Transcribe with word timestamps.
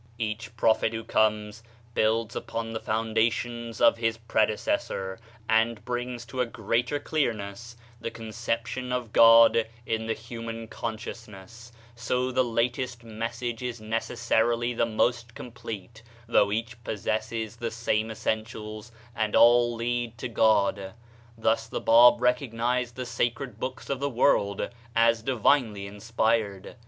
Each 0.17 0.57
prophet 0.57 0.93
who 0.95 1.03
comes 1.03 1.61
builds 1.93 2.35
upon 2.35 2.73
the 2.73 2.79
foundation 2.79 3.71
of 3.79 3.99
his 3.99 4.17
predecessor, 4.17 5.19
and 5.47 5.85
brings 5.85 6.25
to 6.25 6.41
a 6.41 6.47
greater 6.47 6.99
clearness 6.99 7.77
the 7.99 8.09
conception 8.09 8.91
of 8.91 9.13
God 9.13 9.67
in 9.85 10.07
the 10.07 10.15
human 10.15 10.67
consciousness, 10.67 11.71
so 11.95 12.31
the 12.31 12.43
latest 12.43 13.03
message 13.03 13.61
is 13.61 13.79
necessarily 13.79 14.73
the 14.73 14.87
most 14.87 15.35
complete, 15.35 16.01
though 16.25 16.51
each 16.51 16.83
possesses 16.83 17.57
the 17.57 17.69
same 17.69 18.09
essentials, 18.09 18.91
and 19.15 19.35
all 19.35 19.75
lead 19.75 20.17
to 20.17 20.27
God. 20.27 20.95
Thus 21.37 21.67
the 21.67 21.79
Bab 21.79 22.19
recognized 22.19 22.95
the 22.95 23.05
sacred 23.05 23.59
books 23.59 23.87
of 23.87 23.99
the 23.99 24.09
world 24.09 24.67
as 24.95 25.21
divinely 25.21 25.85
inspired. 25.85 26.75